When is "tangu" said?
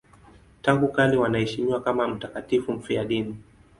0.61-0.87